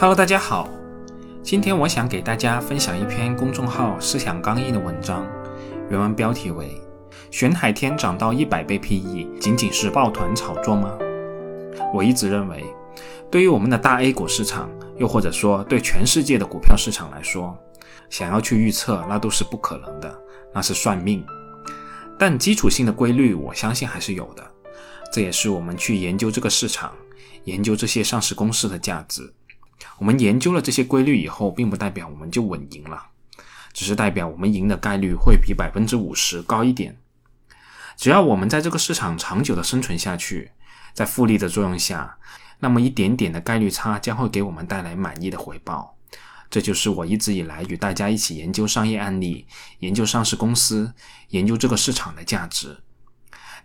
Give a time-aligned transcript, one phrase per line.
[0.00, 0.68] Hello，大家好，
[1.42, 5.26] 今天我想给大家分享一篇公众号思想刚毅的文章，
[5.90, 6.80] 原文标题为
[7.32, 10.96] “玄海天涨到一百倍 PE，仅仅是抱团炒作吗？”
[11.92, 12.64] 我一直认为，
[13.28, 17.58] 对于我们的大 A 股市场，又或者说对全世界的股票市场来说，
[18.08, 20.16] 想要去预测，那都是不可能的，
[20.54, 21.26] 那是算命。
[22.16, 24.46] 但基础性的规律，我相信还是有的。
[25.12, 26.94] 这也是我们去研究这个市场、
[27.46, 29.34] 研究这些上市公司的价值。
[29.98, 33.06] 我们研究了这些规律以后，并不代表我们就稳赢了，
[33.72, 36.98] 只是代表我们赢的概率会比百分之五十高一点。
[37.96, 40.52] 只要我们在这个市场长久的生存下去，
[40.94, 42.18] 在复利的作用下，
[42.60, 45.96] 那么一点点的概率差将会给我们带来满意的回报。
[46.50, 49.46] 这就是我一直以来与大家一起研究商业案例、
[49.80, 50.94] 研究上市公司、
[51.28, 52.78] 研究这个市场的价值。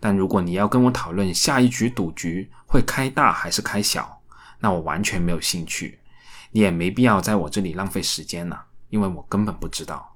[0.00, 4.20] 但如果你要跟我讨论下一局赌局会开大还是开小，
[4.58, 5.98] 那我完全没有兴趣。
[6.56, 10.14] 你也没必要在我这里浪费时间了，因为我根本不知道。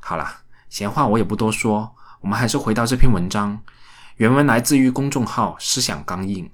[0.00, 3.60] 好了，闲话我也不多说，我们还是回到这篇文章。
[4.18, 6.48] 原文来自于公众号“思想刚硬”。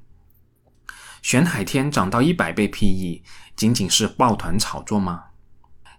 [1.20, 3.22] 玄海天涨到一百倍 PE，
[3.54, 5.24] 仅仅是抱团炒作吗？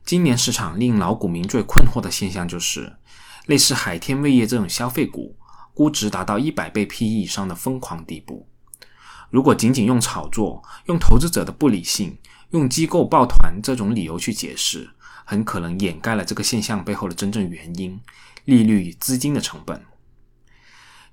[0.03, 2.97] 今年市场令老股民最困惑的现象就是，
[3.45, 5.37] 类似海天味业这种消费股，
[5.75, 8.49] 估值达到一百倍 PE 以上的疯狂地步。
[9.29, 12.17] 如果仅仅用炒作、用投资者的不理性、
[12.51, 14.89] 用机构抱团这种理由去解释，
[15.23, 17.99] 很可能掩盖了这个现象背后的真正原因——
[18.45, 19.85] 利率与资金的成本。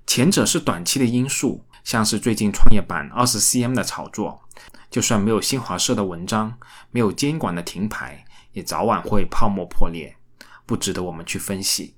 [0.05, 4.41] 前者是短期的因素，像是最近创业板二十 cm 的炒作，
[4.89, 6.57] 就算没有新华社的文章，
[6.91, 8.23] 没有监管的停牌。
[8.53, 10.17] 也早晚会泡沫破裂，
[10.65, 11.93] 不值得我们去分析。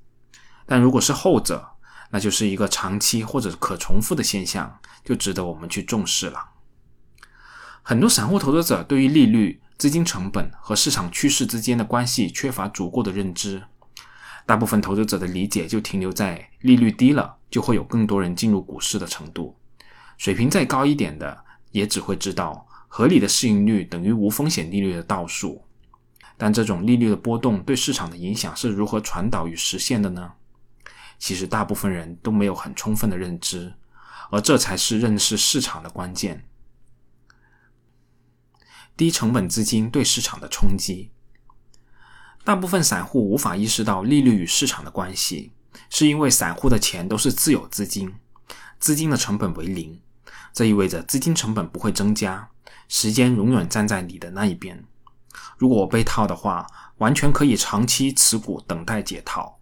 [0.66, 1.66] 但如果是后者，
[2.09, 6.50] 那就是一个长期或者可重复的现象，就值得我们去重视了。
[7.81, 13.63] 很多散户投资者对于利率、资金成本和市场趋势之间的关系缺乏足够的认知，
[14.45, 19.56] 大部分投资者的理解就停留在利率低了就会有更多人进入股市的程度。
[20.18, 25.63] 水平再高一点的，也只会知道合理的市盈率等于无风险利率的倒数。
[26.38, 30.31] 但这种利率的波动对市场的影响是如何传导与实现的呢？
[31.18, 33.73] 其实大部分人都没有很充分的认知，
[34.29, 36.45] 而这才是认识市场的关键。
[39.00, 41.10] 低成本资金对市场的冲击，
[42.44, 45.54] 大部分散户无法意识到利率与市场的关系，
[45.90, 48.14] 是因为散户的钱都是自有资金，
[48.78, 50.02] 资金的成本为零，
[50.52, 52.50] 这意味着资金成本不会增加，
[52.90, 54.84] 时间永远站在你的那一边。
[55.58, 56.68] 如果我被套的话，
[56.98, 59.62] 完全可以长期持股等待解套。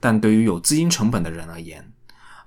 [0.00, 1.92] 但对于有资金成本的人而言，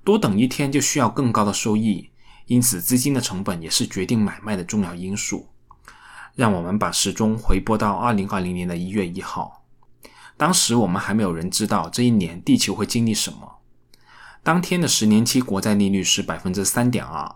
[0.03, 2.09] 多等一天就需要更高的收益，
[2.47, 5.50] 因此资金的成本也是决定买卖的重要因素。
[6.35, 9.63] 让我们把时钟回拨到二零二零年的一月一号，
[10.37, 13.59] 当时我们还没有人知道这一年地球会经历什么。
[14.43, 17.35] 当天的十年期国债利率是百分之三点二，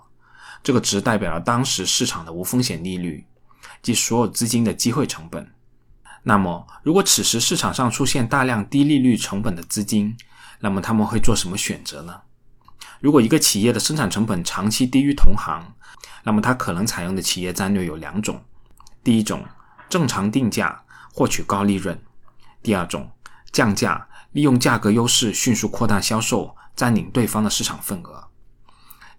[0.63, 3.25] 这个值代表了当时市场的无风险利率。
[3.81, 5.47] 即所有资金的机会成本。
[6.23, 10.17] 那么，如果此时市场上出现大量低利率成本的资金，
[10.59, 12.21] 那么他们会做什么选择呢？
[12.99, 15.71] 如果一个企业的生产成本长期低于同行，
[16.23, 18.41] 那么它可能采用的企业战略有两种：
[19.05, 19.45] 第一种，
[19.87, 20.83] 正常定价
[21.13, 21.95] 获取高利润；
[22.63, 23.11] 第二种，
[23.51, 28.29] 降价，利用价格优势迅速扩大销售，占领对方的市场份额。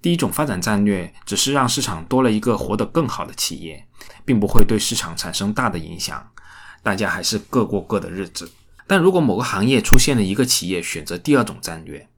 [0.02, 3.86] 第一种发展战略只是让市场多了一个活得更好的企业，
[4.24, 6.32] 并不会对市场产生大的影响，
[6.82, 8.50] 大家还是各过各的日子。
[8.88, 12.08] 但如果某个行业出现了一个企业选择第二种战略，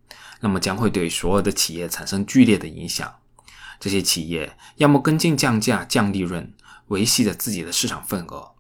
[0.40, 3.14] 那么将会对所有的企业产生剧烈的影响。
[3.78, 6.52] 这些企业要么跟进降价降利润，
[6.88, 8.54] 维系着自己的市场份额；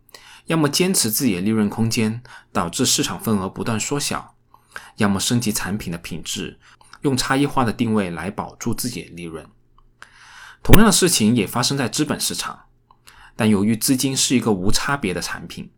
[0.46, 2.22] 要么坚持自己的利润空间，
[2.52, 4.34] 导致市场份额不断缩小；
[4.96, 6.58] 要么升级产品的品质。
[7.02, 9.46] 用差异化的定位来保住自己的利润。
[10.64, 12.64] 同样的事情也发生在资本市场，
[13.36, 15.70] 但由于资金是一个无差别的产品，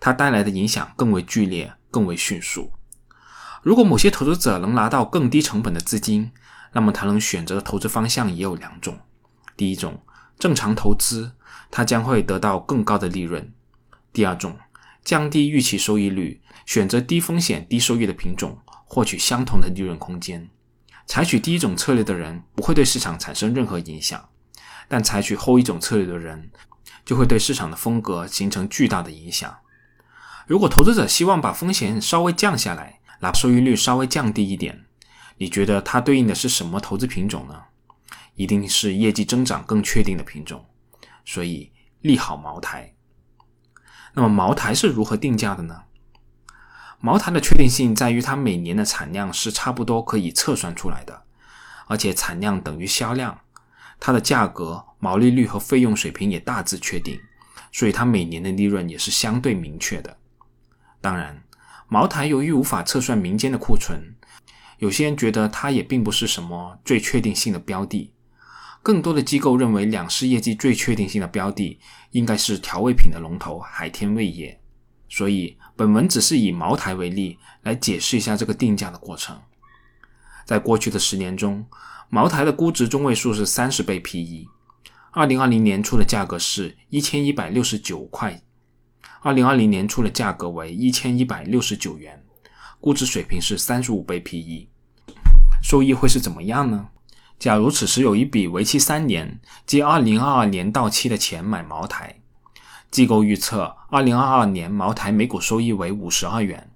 [0.00, 2.72] 它带来的影响更为剧烈、更为迅速。
[3.62, 6.32] 如果某些投资者能拿到更低成本的资金，
[6.72, 8.98] 那么他能选择的投资方向也有两种：
[9.56, 10.02] 第一种，
[10.38, 11.32] 正常投资，
[11.70, 13.42] 它将会得到更高的利润；
[14.12, 14.56] 第二种，
[15.04, 20.48] 降低预期收益率，选择低风险低收益的品种，获取相同的利润空间。
[21.06, 24.28] 采取第一种策略的人不会对市场产生任何影响，
[24.88, 26.50] 但采取后一种策略的人
[27.04, 29.56] 就会对市场的风格形成巨大的影响。
[30.46, 34.84] 如果投资者希望把风险稍微降下来，那收益率稍微降低一点，
[35.38, 37.62] 你觉得它对应的是什么投资品种呢？
[38.36, 40.64] 一定是业绩增长更确定的品种。
[41.24, 42.94] 所以利好茅台。
[44.14, 45.82] 那么茅台是如何定价的呢？
[47.00, 51.24] 茅台的确定性在于它每年的产量是差不多可以测算出来的，
[51.86, 53.38] 而且产量等于销量，
[54.00, 57.20] 它的价格、毛利率和费用水平也大致确定，
[57.70, 60.16] 所以它每年的利润也是相对明确的。
[61.02, 61.44] 当然，
[61.88, 64.16] 茅台由于无法测算民间的库存，
[64.78, 68.14] 有些人觉得它也并不是什么最确定性的标的。
[68.86, 71.76] 更多的机构认为，两市业绩最确定性的标的
[72.12, 74.60] 应该是调味品的龙头海天味业。
[75.08, 79.36] 所以，本文只是以茅台为例来解释一下这个定价的过程。
[80.44, 81.66] 在过去的十年中，
[82.08, 84.46] 茅台的估值中位数是三十倍 P/E。
[85.10, 88.40] 二零二零年初的价格是一千一百六十九块，
[89.20, 92.24] 二零二零年初的价格为一千一百六十九元，
[92.80, 94.68] 估值水平是三十五倍 P/E。
[95.60, 96.90] 收益会是怎么样呢？
[97.38, 102.20] 假如此时有一笔为期三年，即二零二二年到期的钱买茅台，
[102.90, 106.70] 机构预测二零二二年茅台每股收益为五十二元，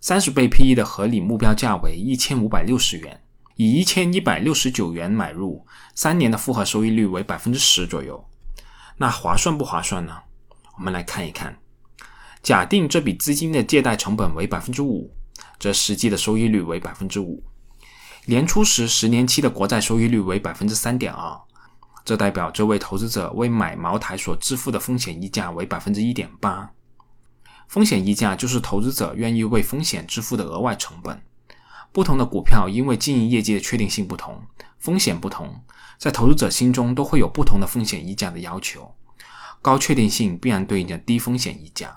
[0.00, 3.22] 三十倍 P/E 的合理目标价为一千五百六十元，
[3.56, 8.22] 以一千一百六十九元买入，三年的复合收益率为百分之十左右，
[8.98, 10.18] 那划算不划算呢？
[10.76, 11.58] 我们来看一看，
[12.42, 15.10] 假定这笔资金的借贷成本为百分之五，
[15.58, 17.42] 则实际的收益率为百分之五。
[18.26, 21.38] 年初时，十年期的国债收益率为百分之三点二，
[22.06, 26.70] 这代表这位投资者为买茅台所支付的风险溢价为百分之一点八。
[27.68, 31.22] 风险溢价就是投资者愿意为风险支付的额外成本。
[31.92, 34.42] 不同的股票因为经营业绩的确定性不同，
[34.78, 35.62] 风险不同，
[35.98, 38.94] 在投资者心中都会有不同的风险溢价的要求。
[39.60, 41.94] 高确定性必然对应着低风险溢价。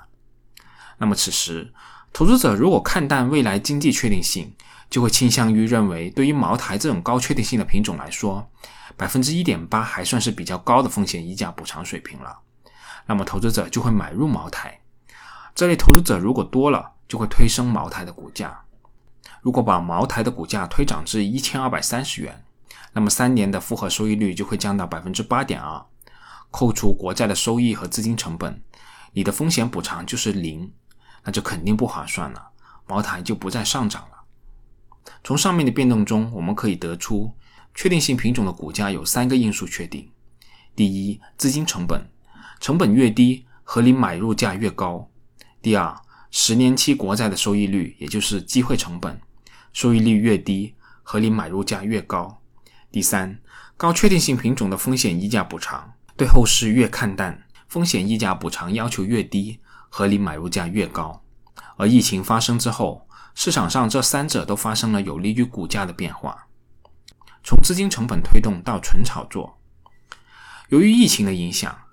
[0.98, 1.74] 那么此时，
[2.12, 4.54] 投资者如果看淡未来经济确定性，
[4.90, 8.50] 就会倾向于认为，对于茅台这种高确定性的品种来说，
[8.96, 12.40] 百分之一点八还算是比较高的风险溢价补偿水平了。
[13.06, 14.80] 那么投资者就会买入茅台。
[15.54, 18.62] 这类投资者如果多了，就会推升茅台的股价。
[19.42, 22.44] 如果把茅台的股价推涨至一千二百三十元，
[22.94, 25.86] 那么三年的复合收益率就会降到百分之八点二。
[26.50, 28.62] 扣除国债的收益和资金成本，
[29.14, 30.72] 你的风险补偿就是零，
[31.24, 32.50] 那就肯定不划算了。
[32.88, 34.17] 茅台就不再上涨了。
[35.24, 37.34] 从上面的变动中，我们可以得出，
[37.74, 40.10] 确定性品种的股价有三个因素确定：
[40.76, 42.10] 第一，资金成本，
[42.60, 45.10] 成本越低，合理买入价越高；
[45.62, 45.96] 第二，
[46.32, 49.20] 十年期国债的收益率，也就是机会成本，
[49.74, 52.40] 收益率越低，合理买入价越高；
[52.92, 53.40] 第三，
[53.76, 61.24] 高确定性品种的风险溢价补偿，对后市越看淡，风险溢价补偿要求越低，合理买入价越高。
[61.78, 63.07] 而疫情发生之后，
[63.40, 66.48] 市场上这三者都发生了有利于股价的变化，
[67.44, 69.60] 从资金成本推动到纯炒作。
[70.70, 71.84] 由于疫情的影响，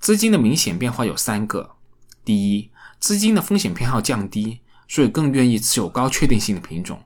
[0.00, 1.76] 资金的明显变化有三个：
[2.24, 7.00] 第一，资金的风险偏好降低，所以更愿意持有高确定性的品种，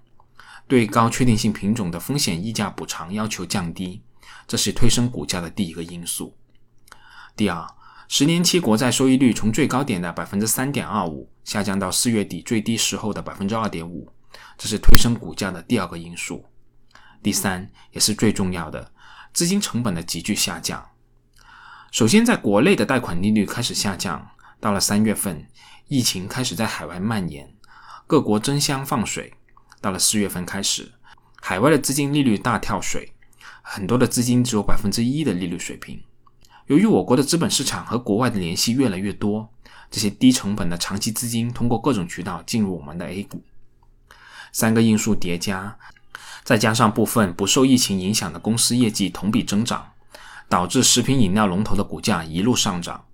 [0.66, 4.00] 对高确定性品种的风险溢价补偿要求降低，
[4.48, 6.34] 这是推升股价的第一个因素。
[7.36, 7.66] 第二，
[8.14, 14.06] 十年期国债收益率从最高点的百分之三点二五下降到四月底最低时候的百分之二点五，
[14.58, 16.44] 这是推升股价的第二个因素。
[17.22, 18.92] 第三，也是最重要的，
[19.32, 20.90] 资金成本的急剧下降。
[21.90, 24.28] 首先，在国内的贷款利率开始下降，
[24.60, 25.48] 到了三月份，
[25.88, 27.50] 疫情开始在海外蔓延，
[28.06, 29.32] 各国争相放水。
[29.80, 30.92] 到了四月份开始，
[31.40, 33.14] 海外的资金利率大跳水，
[33.62, 35.98] 很多的资金只有百分之一的利率水平。
[36.66, 39.52] 由于我国的资本市场和国外的联系越来越多，
[39.90, 43.42] 这些低成本的长期资金通过各种渠道进入我们的 A 股，
[44.52, 45.76] 三个因素叠加，
[46.44, 49.92] 再加上部分不受疫情影响的公司业绩同比增长，
[50.48, 53.04] 导致食品饮料龙头的股价一路上涨。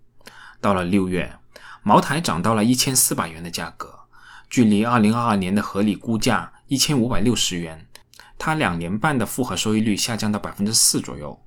[0.60, 1.38] 到了六月，
[1.82, 4.00] 茅台涨到了一千四百元的价格，
[4.50, 7.86] 距离二零二二年的合理估价一千五百六十元，
[8.36, 11.40] 它两年半的复合收益率下降到百分之四左右。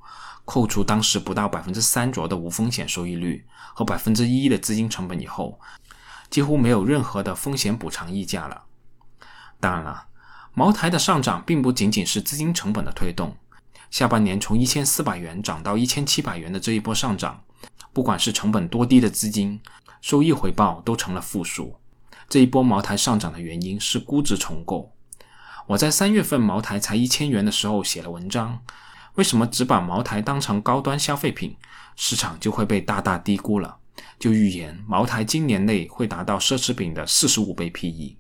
[0.52, 5.58] 扣除当时不到百分之三左右的无风险收益率和百分之一的资金成本以后，
[6.30, 8.64] 几乎没有任何的风险补偿溢价了。
[9.62, 10.08] 当然了，
[10.54, 13.38] 茅台的上涨并不仅仅是资金成本的推动，
[13.90, 17.42] 下半年从一千四百元涨到一千七百元的这一波上涨，
[17.94, 19.62] 不管是成本多低的资金，
[20.02, 21.78] 收益回报都成了负数。
[22.28, 24.92] 这一波茅台上涨的原因是估值重构。
[25.68, 28.60] 我在三月份茅台才一千元的时候写了文章。
[29.16, 31.56] 为什么只把茅台当成高端消费品，
[31.96, 33.78] 市场就会被大大低估了？
[34.18, 38.18] 就预言茅台今年内会达到奢侈品的四十五倍 PE，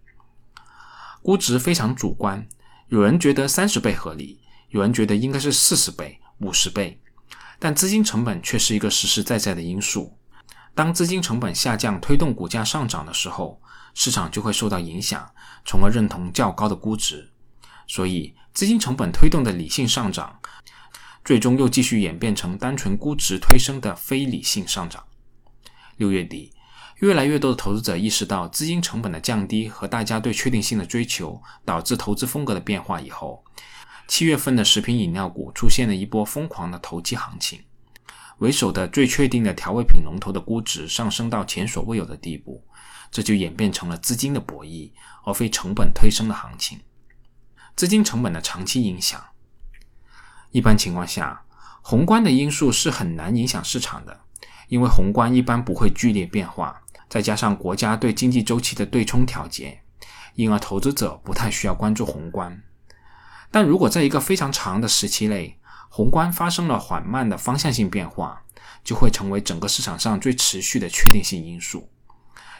[1.21, 2.45] 估值非常主观。
[2.89, 7.01] 有人觉得三十倍合理，有人觉得应该是四十倍、五十倍，
[7.57, 10.17] 但资金成本却是一个实实在在的因素。
[10.75, 13.61] 当资金成本下降推动股价上涨的时候，
[13.93, 15.29] 市场就会受到影响，
[15.63, 17.31] 从而认同较高的估值。
[17.87, 20.39] 所以，资金成本推动的理性上涨，
[21.23, 25.03] 最终又继续演变成单纯估值推升的非理性上涨。
[25.97, 26.51] 六月底，
[26.97, 33.43] 越来越多的投资者意识到资金成本的降低和大家对确定性的追求导致投资风格的变化以后，
[34.07, 37.59] 七月份的食品饮料股出现了一波疯狂的投机行情。
[38.39, 42.65] 为首的最确定的调味品龙头的估值上升到前所未有的地步，
[43.11, 44.91] 这就演变成了资金的博弈，
[45.23, 46.79] 而非成本推升的行情。
[47.75, 49.23] 资金成本的长期影响，
[50.51, 51.41] 一般情况下，
[51.81, 54.19] 宏观的因素是很难影响市场的，
[54.67, 59.81] 因为宏观一般不会剧烈变化，再加上国家对经济周期的对冲调节，
[60.35, 62.61] 因而投资者不太需要关注宏观。
[63.49, 65.57] 但如果在一个非常长的时期内，
[65.89, 68.41] 宏观发生了缓慢的方向性变化，
[68.83, 71.89] 就会成为整个市场上最持续的确定性因素。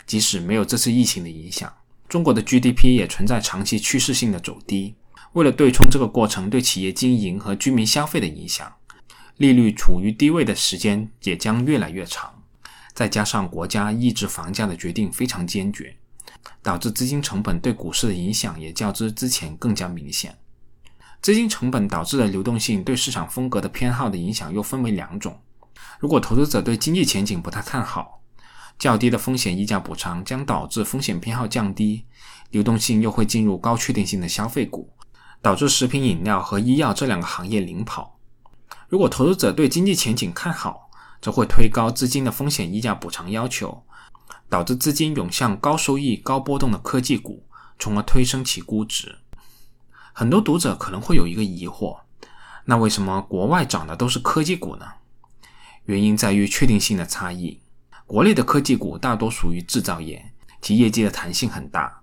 [0.05, 1.71] 即使没有这次疫情的影响，
[2.09, 4.95] 中国的 GDP 也存在长期趋势性的走低。
[5.33, 8.71] 为了对冲这个过程对企业经营和居民消费的影响，
[9.37, 12.43] 利率处于低位的时间也将越来越长。
[12.93, 15.95] 再加上国家抑制房价的决定非常坚决，
[16.61, 20.37] 导致资金成本对股市的影响也较之之前更加明显。
[21.21, 25.39] 资金成本导致的流动性对市场风格的偏好的影响又分为两种。
[25.99, 28.21] 如果投资者对经济前景不太看好，
[28.77, 32.05] 较低的风险溢价补偿将导致风险偏好降低，
[32.49, 34.91] 流动性又会进入高确定性的消费股，
[35.41, 38.19] 导致食品饮料和医药这两个行业领跑。
[38.87, 40.89] 如果投资者对经济前景看好，
[41.21, 43.83] 则会推高资金的风险溢价补偿要求，
[44.49, 47.45] 导致资金涌向高收益、高波动的科技股，
[47.79, 49.19] 从而推升其估值。
[50.13, 52.01] 很多读者可能会有一个疑惑：
[52.65, 54.85] 那为什么国外涨的都是科技股呢？
[55.85, 57.61] 原因在于确定性的差异。
[58.05, 62.00] 国内的科技股大多属于制造业，其业绩的弹性很大，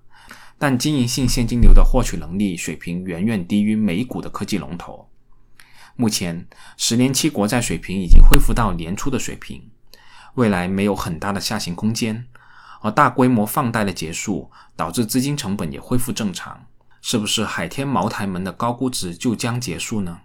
[0.59, 5.09] 但经营性现金流的获取能力水平远远低于美股的科技龙头。
[5.95, 6.47] 目前，
[6.77, 9.71] 十年期国债水平已经恢复到年初的水平，
[10.35, 12.27] 未来没有很大的下行空间，
[12.81, 16.67] 而大规模放贷的结束导致资金成本也恢复正常。
[17.00, 20.21] 是不是海天茅台们的高估值就将结束呢？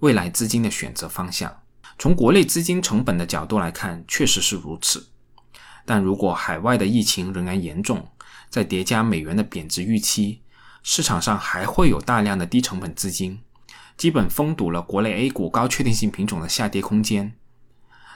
[0.00, 1.62] 未来资金的选择方向，
[1.96, 5.08] 从国内资金成本的角度来看，确实是如此。
[5.84, 8.08] 但如果海外的疫情仍然严重，
[8.50, 10.42] 再叠加美元的贬值预期，
[10.82, 13.40] 市场上还会有大量的低成本资金，
[13.96, 17.32] 基本封堵了国内 A 股高确定性品种的下跌空间。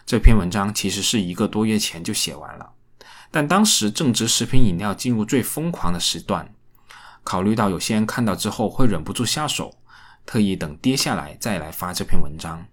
[0.04, 2.72] 这篇文章其实是一个多月前就写完了，
[3.30, 6.52] 但当时正值食品饮料进入最疯狂的时段。
[7.22, 9.78] 考虑到有些人看到之后会忍不住下手，
[10.26, 12.66] 特意等跌下来再来发这篇文章。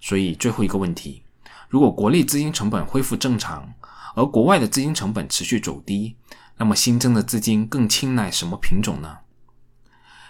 [0.00, 1.24] 所以最后一个问题：
[1.68, 3.74] 如果国内资金成本恢复正常，
[4.14, 6.16] 而国外的资金成本持续走低，
[6.58, 9.18] 那么新增的资金更青睐什么品种呢？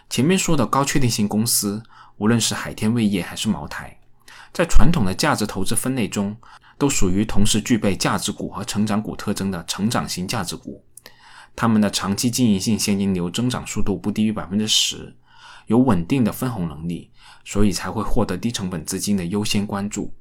[0.08, 1.82] 前面说的高确定性公司，
[2.16, 3.98] 无论是海天味业还是茅台，
[4.52, 6.36] 在传统的价值投资分类中，
[6.78, 10.84] 都属于同时具备价值股和成长股特征的成长型价值股。
[11.54, 15.16] 他们的长期经营性现金流增长速度不低于百分之十，
[15.66, 17.10] 有稳定的分红能力，
[17.44, 20.12] 所以才会获得低成本资金的优先关注。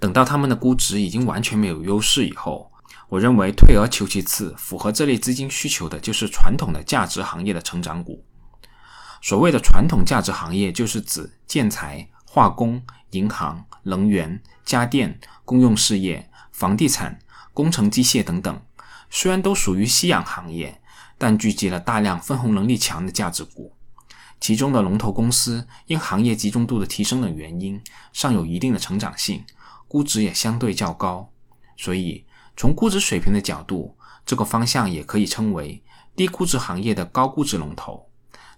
[0.00, 2.72] 等到他们的估值已经完全没有优势以后，
[3.08, 8.22] 我认为退而求其次，符合这类资金需求的就是传统的价值行业的成长股。
[9.22, 17.18] 所谓的传统价值行业，就是指建材、化工、银行、能源、家电、公用事业、房地产、
[17.54, 18.62] 工程机械等等。
[19.10, 20.80] 虽然都属于夕阳行业，
[21.16, 23.72] 但聚集了大量分红能力强的价值股，
[24.38, 27.80] 其中的龙头公司因行业集中度的提升等原因，
[28.12, 29.42] 尚有一定的成长性，
[29.88, 31.32] 估值也相对较高。
[31.78, 32.26] 所以，
[32.58, 33.96] 从估值水平的角度，
[34.26, 35.80] 这个方向也可以称为
[36.16, 38.04] 低估值行业的高估值龙头。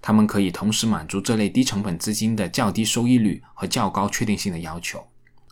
[0.01, 5.07] 他们可以同时满足这类低成本资金的较低收益率和较高确定性的要求。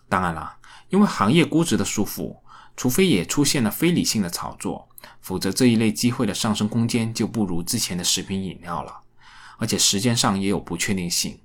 [0.08, 0.56] 当然了，
[0.88, 2.38] 因为行业估值的束缚。
[2.74, 4.88] 除非也出现了非理性的炒作，
[5.20, 9.00] 否则这一类机会的上升空间就不如之前的食品饮料了，
[9.56, 11.40] 而且时间上也有不确定性。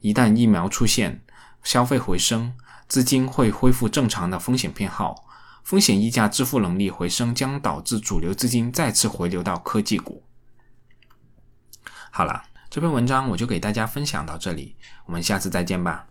[0.00, 1.22] 一旦疫苗出现，
[1.62, 2.54] 消费回升，
[2.88, 5.26] 资金会恢复正常的风险偏好，
[5.62, 10.22] 风险溢价支付能力回升，将导致主流资金再次回流到科技股。
[12.10, 14.76] 好了，这篇文章我就给大家分享到这里，
[15.06, 16.09] 我们下次再见吧。